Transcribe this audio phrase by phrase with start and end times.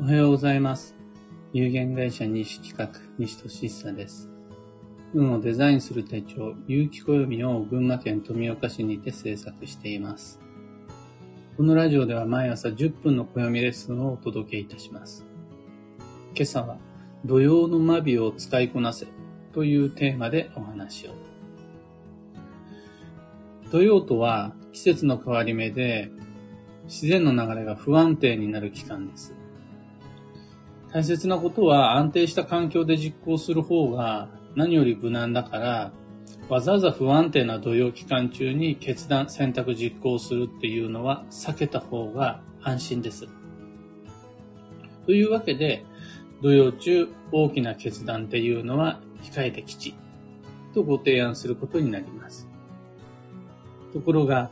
[0.00, 0.94] おはようございます。
[1.52, 4.30] 有限会社西企画、西俊久です。
[5.12, 10.38] 運をデザインする手帳、有機暦を群馬県富岡市にて制作しています。
[11.56, 15.26] このラジオでは毎朝10分の暦レッスンをお届けいたします。
[16.32, 16.78] 今朝は、
[17.24, 19.08] 土曜のマビを使いこなせ
[19.52, 21.14] というテーマでお話を。
[23.72, 26.12] 土曜とは季節の変わり目で
[26.84, 29.34] 自然の流れが不安定になる期間です。
[30.92, 35.92] 大切なことは安定した環境で実行する方が何より無難だから、
[36.48, 43.28] わざわざ不安定な土曜期間中に決断、選択、実行するっていうのは避けた方が安心です。
[45.04, 45.84] というわけで、
[46.42, 49.94] 土曜中大きな決断っていうのは控えてきち
[50.74, 52.48] とご提案することになります。
[53.92, 54.50] ところが、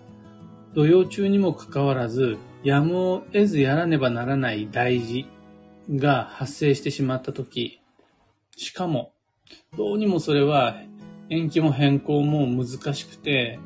[0.75, 5.27] 土曜中にもかかわらず、やむを得ずやらねばならない大事
[5.91, 7.81] が発生してしまったとき、
[8.57, 9.13] しかも、
[9.77, 10.77] どうにもそれは
[11.31, 13.59] 延期も変更も難しくて、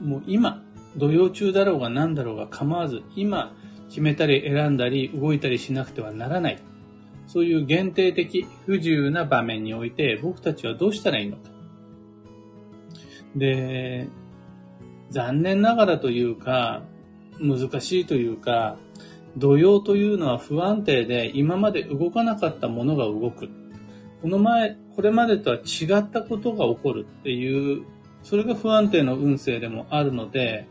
[0.00, 0.62] もう今、
[0.96, 3.54] 土曜中だろうが何だろうが構わず、今
[3.88, 6.58] 決めたり選んだり動いたりしなくてはならない。
[7.26, 11.50] そういう限定的不自由な場面において僕たちはどうしたらいいのか。
[13.36, 14.08] で、
[15.10, 16.82] 残念ながらというか、
[17.38, 18.78] 難しいというか、
[19.38, 23.48] 土曜というのは不安定で今まで動かなかったものが動く。
[24.20, 27.84] この前、これまでとは違ったことが起こるっていう、
[28.22, 30.66] それが不安定の運勢でもあるので、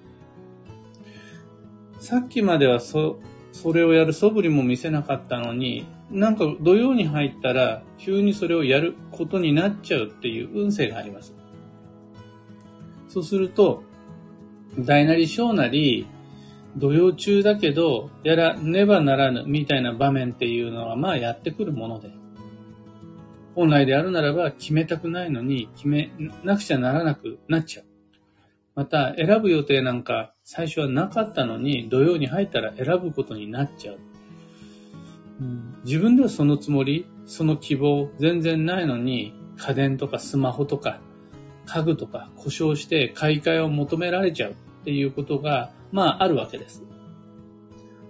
[1.99, 3.19] さっきまではそ、
[3.53, 11.33] それをやる素振りも見せなかったのに、なんか土曜に入ったら急にそれをやることになっちゃうっていう運勢があります。
[13.07, 13.83] そうすると、
[14.77, 16.05] 大なり小なり、
[16.77, 22.11] 土曜中だけど、やらねばならぬみたいな場面っていうのは、まあやってくるもので。
[23.55, 26.11] 本来であるならば決めたくないのに決め
[26.43, 27.85] なくちゃならなくなっちゃう。
[28.75, 33.97] また、選ぶ予定なんか最初はなかったのに土曜に入ったら選ぶことになっちゃう。
[35.83, 40.99] 自分ではそのつもり、その希望全然ないのに家電とかスマホとか
[41.65, 44.55] 家具とか故障して買い替えを求められちゃうっ
[44.85, 46.83] ていうことがまああるわけです。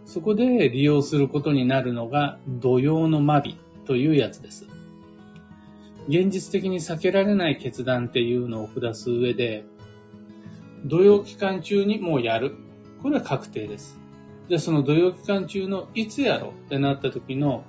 [0.05, 4.67] そこで利用することになるのが土曜のマビというやつです。
[6.07, 9.65] 現実的に避けられない決断っていうのを下す上で、
[10.85, 12.55] 土曜期間中にもうやる。
[13.01, 13.99] これは確定です。
[14.47, 17.65] じゃあその土曜期間中のいつやろうってなった時の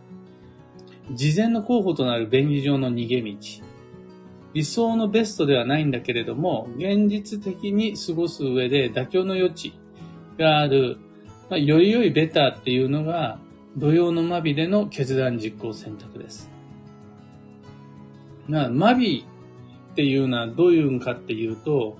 [1.12, 3.36] 事前の候補となる便宜上の逃げ道。
[4.54, 9.72] 理想のベストではないんだけれども、現実的に過ごす上で妥協の余地
[10.38, 10.98] がある、
[11.50, 13.38] まあ、より良いベターっていうのが
[13.76, 16.50] 土曜のマビでの決断実行選択です。
[18.48, 19.26] な、マビ
[19.92, 21.98] っていうのはどういうんかっていうと、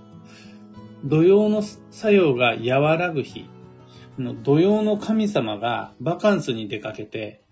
[1.05, 3.45] 土曜の作用が和らぐ日、
[4.43, 7.43] 土曜の神様がバカンスに出かけて、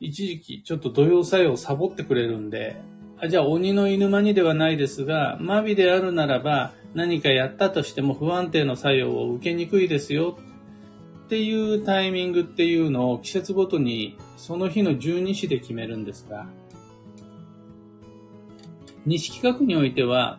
[0.00, 2.76] 一時期ちょっと土曜作用をサボってくれるんで、
[3.18, 10.38] あじゃあ鬼の犬間にではないですが、マビであるならば何かやったとしても不安定の作用を受けにくいですよ。
[11.26, 16.46] っていうタイミングっていうのを季節ごとにその日の十二支で決めるんですが、
[19.04, 20.38] 西企画においては、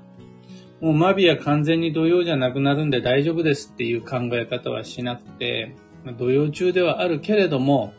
[0.82, 5.76] もうマビは完全に土曜じゃなくなるんで大丈夫ですっていう考え方はしなくて、
[6.18, 7.94] 土曜中ではあるけれども、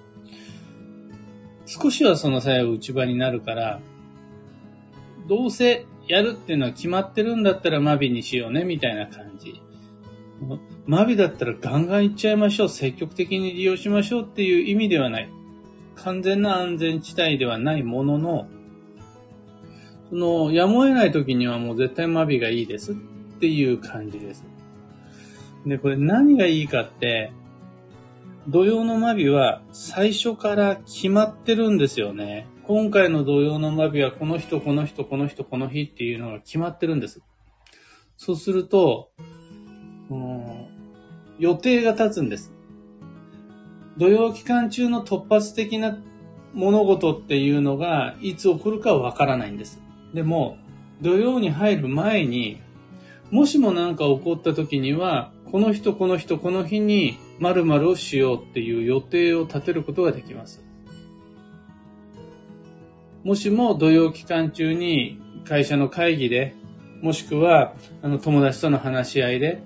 [1.64, 3.80] 少しはその際は内場になるから、
[5.28, 9.62] どうせやるっていうのは決まってるんだったらマビにしようね、みたいな感じ。
[10.86, 15.28] マビだったらガンガン行っちゃいましょう、積極的に利用しましょうっていう意味ではない。
[15.96, 18.48] 完全な安全地帯ではないものの、
[20.10, 22.94] その、やむを得ない時にはもう絶対マビがいいですっ
[23.40, 24.44] ていう感じです。
[25.66, 27.32] で、これ何がいいかって、
[28.48, 32.46] 土曜のマビは最初から決まってるんですよね。
[32.68, 37.22] 今回の土曜のマビはこの人、この人、この人、この日っていうのが決まってるんです。
[38.18, 39.10] そうすると、
[40.10, 40.66] うん、
[41.38, 42.52] 予定が立つんです。
[43.96, 45.96] 土曜期間中の突発的な
[46.52, 49.80] 物事っていうのがいつ起こるかわからないんです。
[50.12, 50.58] でも、
[51.00, 52.60] 土曜に入る前に、
[53.30, 60.67] もしも何か起こった時には、この人、この人、この日に〇〇をしようっていう予定を立てることができます。
[63.24, 66.54] もしも土曜期間中に会社の会議で、
[67.02, 69.62] もしくはあの友達との話し合いで、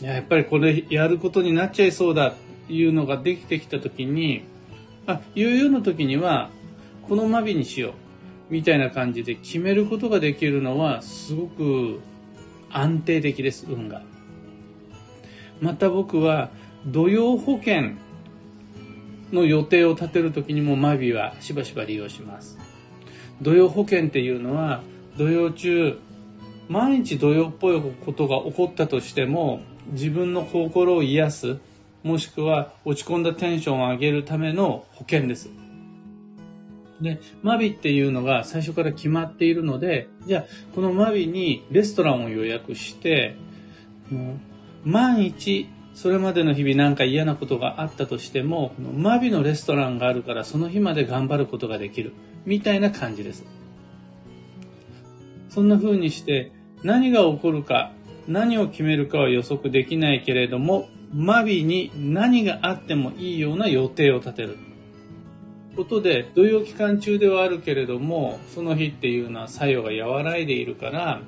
[0.00, 2.34] やっぱりこれやることになっちゃいそうだっ
[2.66, 4.42] ていうのができてきた時に、
[5.06, 6.50] あ、悠々の時には、
[7.08, 7.92] このマビにしよう。
[8.48, 12.00] みたいな感じで決めることができるのは、すごく
[12.70, 14.02] 安定的です、運が。
[15.60, 16.50] また僕は、
[16.86, 17.92] 土曜保険
[19.32, 22.65] の予定を立てる時にもマビはしばしば利用します。
[23.42, 24.82] 土曜保険っていうのは、
[25.16, 25.98] 土曜中、
[26.68, 29.60] 毎日土曜っぽいことが起こったとしても、
[29.92, 31.58] 自分の心を癒す、
[32.02, 35.50] もしくは落ち込んだテンションを上げるための保険です。
[37.00, 40.44] で、マビっていうのが最初から決まっているので、じゃあ、
[40.74, 43.36] このマビにレストランを予約して、
[44.10, 44.38] も
[44.84, 52.12] う万一、それまでの日々なんか嫌なことがあったとしても、このマビのレストランがあるからその日まで頑張ることができる。
[52.44, 53.46] みたいな感じです。
[55.48, 56.52] そんな風にして
[56.82, 57.92] 何が起こるか、
[58.28, 64.58] 何を決めるかは予測できないけれども、マビに何があってもいいような予定を立てる。
[65.76, 71.22] ことで、土曜期間中ではあるけれども、その日っていうのは作用が和らいでいるから、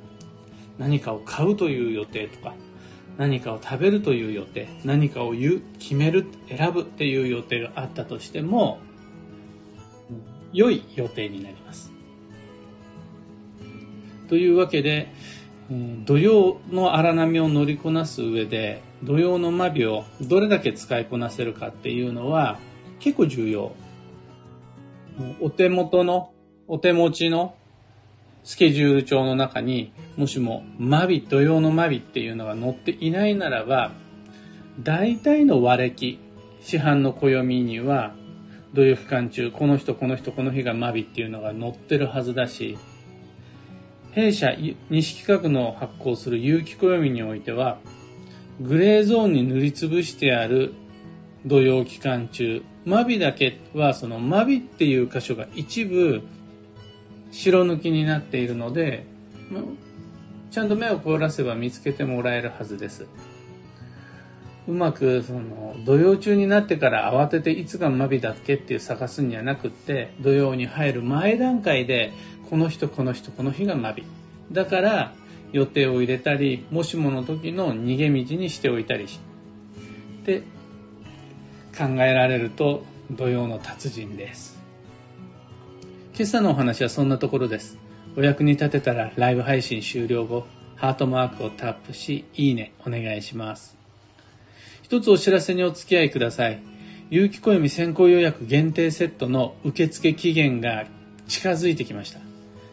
[0.77, 2.55] 何かを買うという予定とか、
[3.19, 8.79] 何かを食べるという予定、何かを言う、決める、選ぶっていう予定があったとしても、
[10.53, 11.93] 良い予定になります。
[14.29, 15.13] というわけで、
[16.07, 22.59] 土曜の荒波を乗りこなす上で、土曜のマビをどれだけ使いこなせるかっていうのは
[23.01, 23.73] 結構重要。
[25.41, 26.33] お手元の、
[26.69, 27.57] お手持ちの
[28.49, 33.93] スケジュール帳の中にもしもマビ、土曜のマビっていうのが載っていないならば、
[34.81, 36.19] 大体の和暦、
[36.63, 38.15] 市販の暦には
[38.73, 42.79] 土曜期間中、この人、この人、この日がマビっていうのが載ってるはずだし、
[44.13, 44.57] 弊社、
[44.89, 47.77] 西企画の発行する有機暦においては、
[48.63, 50.73] グレーゾーンに塗りつぶしてある
[51.45, 56.23] 土曜期間中、マビだけはそのマビっていう箇所が一部
[57.31, 59.07] 白抜きになっているので、
[60.51, 63.07] ちゃんと目を凍らせば見つけてもらえるはずです。
[64.69, 72.13] うまくその土曜中になってから慌てていつがマビだっけっていう探すんじゃなくって土曜に入る前段階で
[72.51, 74.05] この人この人この日がマビ
[74.53, 75.15] だから
[75.53, 79.21] 予定を入れたりもしもの時の逃げ道にしておいたりし
[80.27, 80.43] て
[81.77, 84.58] 考えられると土曜の達人です
[86.19, 87.79] 今朝のお話はそんなところです
[88.17, 93.79] お役に立てたらライブ配信終了後ハートマークをタップしいいねお願いします
[94.89, 96.63] 一つお知らせにお付き合いください。
[97.11, 100.87] 有機暦先行予約限定セットの受付期限が
[101.27, 102.21] 近づいてきました。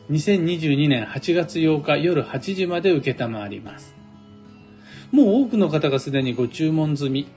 [0.10, 3.94] 2022年8月8日夜8時まで受けたまわります。
[5.12, 7.28] もう多くの方がすでにご注文済み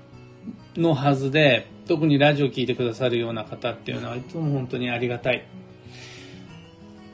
[0.77, 5.45] のはずで、特にラジオ聴いてくださるような方っていうのはいつも本当にありがたい。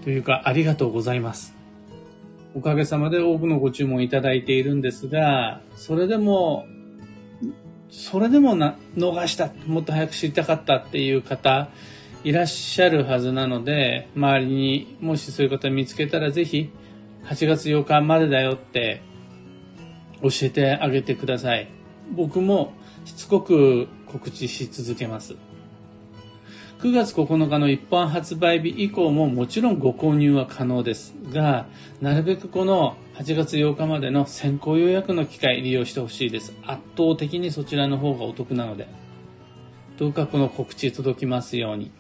[0.05, 1.55] というか、ありがとうございます。
[2.55, 6.67] おかげさまで多くのご注文いただいているんですが、それでも
[7.97, 11.69] それでもな逃した、もっと早く知りたかったっていう方、
[12.25, 16.71] いらっしゃるはずなので、周りにもしそういう方見つけたらぜひ、
[17.25, 19.01] 8月8日までだよって
[20.23, 21.69] 教えてあげてください。
[22.11, 22.73] 僕も
[23.05, 25.37] しつこく告知し続けます。
[26.85, 31.65] 9月9日の一般発売日以降ももちろんご購入は可能ですが、
[32.03, 36.53] なるべくこの8月8日までの先行予約の機会利用してほしいです。
[36.63, 38.87] 圧倒的にそちらの方がお得なので。
[39.97, 41.91] どうかこの告知届きますように。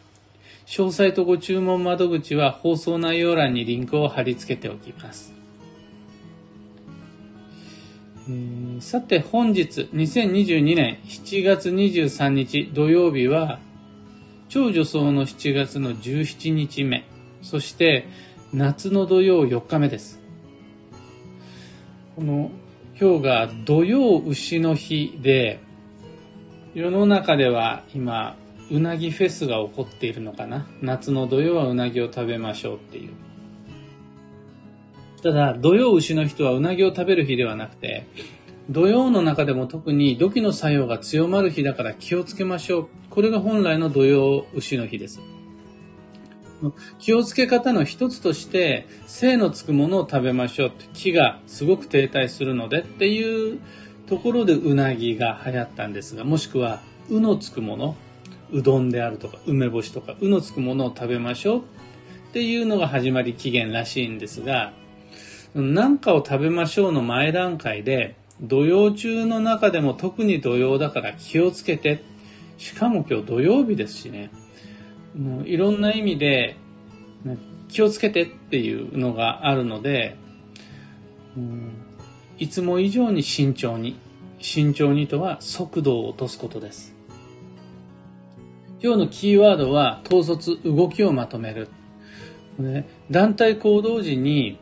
[0.66, 5.32] 詳細とご注文窓口は放送内容欄にリンクを貼り付けておきます。
[8.80, 13.60] さて本日2022年7月23日土曜日は
[14.54, 17.04] 超女装の7月の17日目、
[17.42, 18.06] そして
[18.52, 20.20] 夏の土曜4日目です。
[22.14, 22.52] この
[22.96, 25.58] 今日が土曜牛の日で、
[26.72, 28.36] 世の中では今、
[28.70, 30.68] うなぎフェスが起こっているのかな。
[30.80, 33.10] 夏の土曜はうなぎを食べましょうっていう。
[35.20, 38.06] ただ、土曜牛の人はうなぎを食べる日ではなくて、
[38.70, 42.88] 土曜の中でも特に土器の作用が強まる日だから気をつけましょう。
[43.10, 45.20] これが本来の土曜牛の日です。
[46.98, 53.60] 気をつけ方の一つとして、性のつくものを食べましょうって、気がすごく停滞するのでっていう
[54.06, 56.80] ところでうなぎが流行ったんですが、もしくは、
[57.10, 57.96] うのつくもの、
[58.50, 61.62] うどんであるとか、梅干しとか、うのつくものを食べましょうっ
[62.32, 64.72] ていうのが始まり起源らしいんですが、
[65.54, 72.02] 何かを食べましょうの前段階で、土曜中の中でも特に土曜だから気をつけて。
[72.56, 74.30] しかも今日土曜日ですしね。
[75.16, 76.56] もういろんな意味で
[77.68, 80.16] 気をつけてっていうのがあるので、
[81.36, 81.72] うん、
[82.38, 83.98] いつも以上に慎重に、
[84.38, 86.94] 慎重にとは速度を落とすことです。
[88.82, 91.68] 今日のキーワードは統率動きをまとめる。
[92.58, 94.58] ね、団体行動時に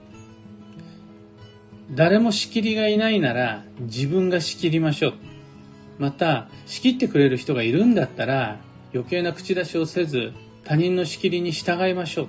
[1.95, 5.15] 誰も仕切りがいないなら自分が仕切りましょう。
[5.99, 8.59] また、仕切ってくれる人がいるんだったら
[8.95, 10.33] 余計な口出しをせず
[10.65, 12.29] 他人の仕切りに従いましょう。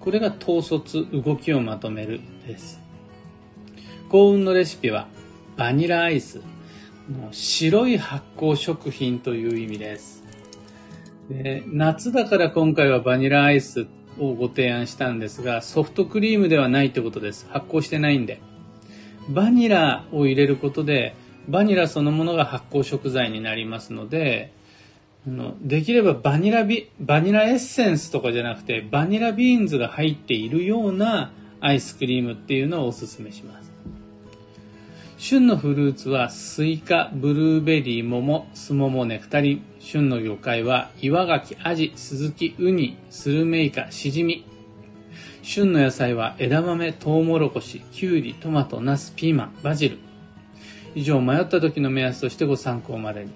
[0.00, 2.80] これが統率動きをまとめるです。
[4.10, 5.08] 幸運のレシピは
[5.56, 6.40] バニラアイス。
[7.30, 10.22] 白い発酵食品という意味です。
[11.30, 13.86] で夏だから今回はバニラアイス
[14.18, 17.46] をご提案したんですが、ソフトクリームではないってことです。
[17.48, 18.40] 発酵してないんで。
[19.28, 21.14] バニラを入れることで、
[21.48, 24.52] バニラそのものが発酵食材になりますので
[25.26, 33.68] あの、できればバニラビ、バニラエッセンスとかじゃなくて、バニラビーンズが入っているようなアイスクリームっていうのをおすすめします。
[35.18, 39.64] 旬のフルーツはスイカ、ブルーベリー、桃、スモモネクタリン。
[39.80, 44.44] 旬の魚介は岩牡蠣、アジ、スズキ、ウニ、スルメイカ、シジミ。
[45.42, 49.98] 旬の野菜は枝豆、トウモロコシ、キュウリ、トマト、ナス、ピーマン、バジル。
[50.94, 53.30] 以上、迷った時の目安としてご参考までに。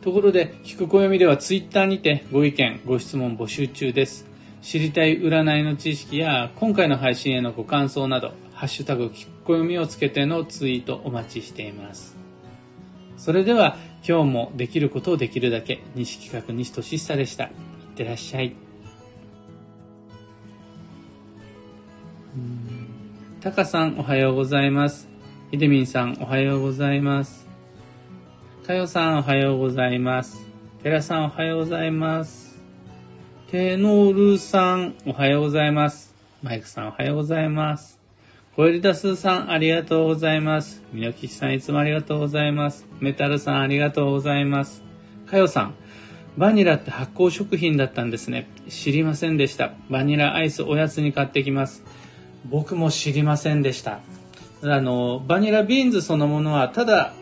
[0.00, 4.26] ところで、聞く暦ではツイッターにてご意見、ご質問募集中です。
[4.62, 12.16] 知りたい占いの知識や今回の配信へのご感想など、ハッシュタグ聞く暦をつけてのツイートお待ちしています。
[13.16, 17.44] それでは今日もできることをできるだけ西企画西俊久でした。
[17.44, 17.50] いっ
[17.94, 18.69] てらっしゃい。
[23.40, 25.08] タカさんおはようございます。
[25.50, 27.48] ひでみんさんおはようございます。
[28.66, 30.46] かよさんおはようございます。
[30.82, 32.60] てらさんおはようございます。
[33.50, 36.14] てのるさんおはようございます。
[36.42, 37.98] マイクさんおはようございます。
[38.56, 40.82] コエリダスさんありがとうございます。
[40.92, 42.86] みのきさんいつもありがとうございます。
[43.00, 44.84] メタルさんありがとうございます。
[45.24, 45.74] かよさん、
[46.36, 48.50] バニラって発酵食品だったんですね。
[48.68, 49.72] 知りませんでした。
[49.88, 51.82] バニラアイスおやつに買ってきます。
[52.44, 54.00] 僕も知りませんでした。
[54.62, 57.14] あの、バニラビーンズそのものはただ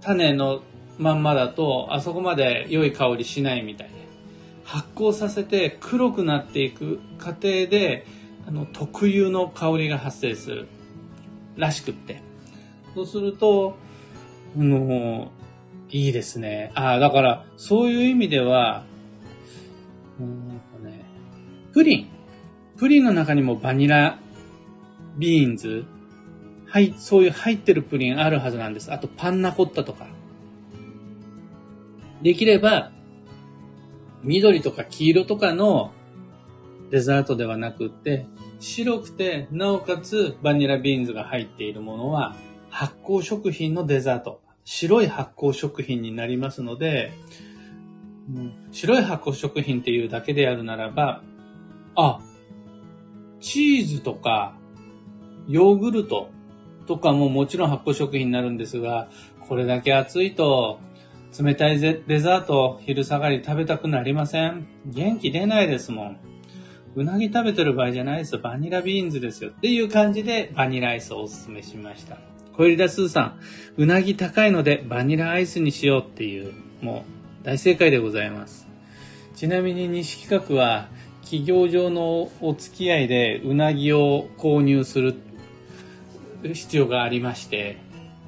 [0.00, 0.62] 種の
[0.98, 3.94] まんまだとあそこまで良い香りしないみたいで。
[4.64, 8.04] 発酵させて黒くなっていく過程で
[8.48, 10.66] あの特有の香りが発生する
[11.56, 12.20] らしくって。
[12.94, 13.76] そうすると
[14.56, 15.30] あの
[15.90, 16.72] いいですね。
[16.74, 18.84] ああだからそういう意味では
[20.18, 21.04] うんとね
[21.72, 22.15] プリン。
[22.76, 24.18] プリンの中にもバニラ
[25.18, 25.86] ビーンズ
[26.68, 28.92] はい、そういう入ってるプリンあるはずなんです。
[28.92, 30.06] あとパンナコッタとか。
[32.22, 32.90] できれば、
[34.22, 35.92] 緑とか黄色とかの
[36.90, 38.26] デザートではなくって、
[38.58, 42.36] 白くて、なおかつバニラビーンズが入っているものは、
[42.68, 44.42] 発酵食品のデザート。
[44.64, 47.12] 白い発酵食品になりますので、
[48.34, 51.22] うん白い発酵食品っていうだけであるならば、
[51.94, 52.18] あ、
[53.46, 54.56] チーズとか、
[55.46, 56.30] ヨーグルト
[56.88, 59.08] とかももちろん発酵食品になるんですが、
[59.48, 60.80] これだけ暑いと、
[61.40, 66.18] 冷たいデザート昼下がり食べたくなりません元気出ないですもん。
[66.96, 68.40] うなぎ食べてる場合じゃないですよ。
[68.40, 69.50] バニラビーンズですよ。
[69.50, 72.18] っていう感じでバニラアイスをおすすめしました。
[72.56, 73.38] 小入田スーさん、
[73.76, 77.04] うなぎ高いのでバニラアイスにしようっていう、も
[77.42, 78.66] う大正解でございます。
[79.36, 80.88] ちなみに西企画は
[81.26, 85.16] 企業上のお付き合いでうなぎを購入する
[86.44, 87.78] 必要がありまして、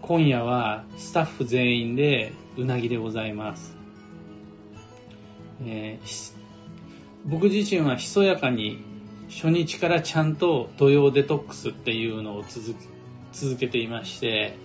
[0.03, 3.77] 今夜はスタッフ全員でうなぎでございます。
[5.65, 6.33] えー、
[7.25, 8.83] 僕自身はひそやかに
[9.29, 12.81] 初日からちゃんと土曜デトックスっていうのを続け
[13.31, 14.57] 続けていまして、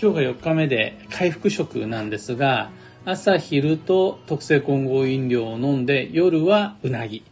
[0.00, 2.70] 今日が4日目で回復食なんですが、
[3.04, 7.24] 朝昼と特製混合飲料を飲んで、夜はうなぎ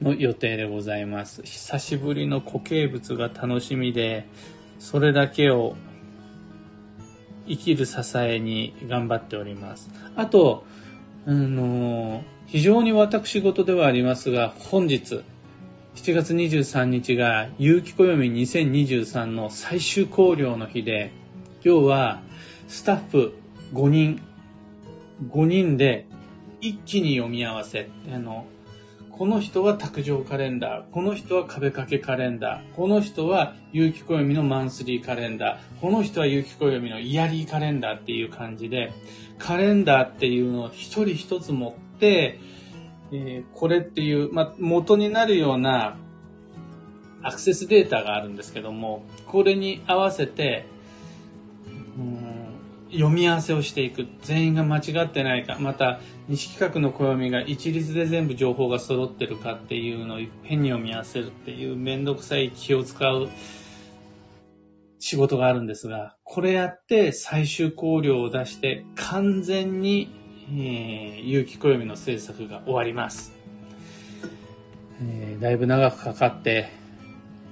[0.00, 1.42] の予定でございます。
[1.42, 4.26] 久しぶりの固形物が楽しみで、
[4.78, 5.76] それだけを
[7.48, 9.90] 生きる支えに頑張っております。
[10.14, 10.66] あと、
[11.26, 15.24] あの、非常に私事ではありますが、本日、
[15.94, 21.10] 7月23日が、有機暦2023の最終考慮の日で、
[21.64, 22.22] 今日は
[22.68, 23.34] スタッフ
[23.72, 24.22] 5人、
[25.30, 26.06] 5人で
[26.60, 28.44] 一気に読み合わせ、あの、
[29.18, 38.92] この人は卓上カレンダー、この人は壁掛けカレンダー、この人は有機暦のマンスリーカレンダー、この人は有機暦のイヤリーカレンダーっていう感じで、
[39.38, 42.38] カレンダーっていうのを一人一つ持って、
[43.10, 45.96] えー、これっていう、まあ、元になるような
[47.22, 50.66] アクセスデータがあるんですけども、これに合わせて、
[51.98, 52.36] うん
[52.90, 54.06] 読み合わせをしていく。
[54.22, 63.28] 全員が間違ってないか、また、西企画の暦が一律で全部情報が揃ってるかっていうのをいっぺんに読み合わせるっていうめんどくさい気を使う
[64.98, 70.10] 仕事があるんですが、これやって最終考慮を出して完全に、
[70.50, 73.32] えー、有機暦の制作が終わります。
[75.00, 76.70] えー、だいぶ長くかかって、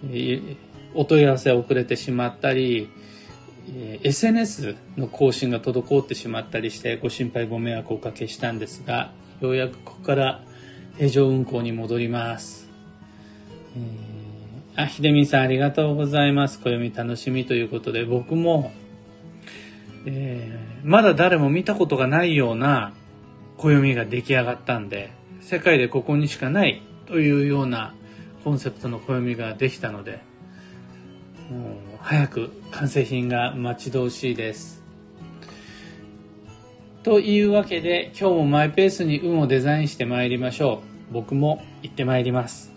[0.04, 0.57] えー、
[0.95, 2.88] お問い合わせ遅れてしまったり、
[3.68, 10.42] えー、SNS の更新が滞ってしまったりしてご心配ご迷惑をおかけしたんですが、ようやくここから
[10.97, 12.68] 平常運行に戻ります。
[13.76, 14.25] えー
[14.76, 16.59] あ、ひでみさんありがとうございます。
[16.61, 18.73] 暦楽しみということで、僕も、
[20.04, 22.92] えー、まだ誰も見たことがないような
[23.56, 27.94] 暦が出来上がったんで、世界でここにしかないというような
[28.42, 30.18] コンセプトの暦ができたので、
[31.51, 34.83] もう早く完成品が待ち遠しいです。
[37.03, 41.13] というわけで今日もマイペースに運をデザインしてまいりましょう。
[41.13, 42.74] 僕も行ってまいります。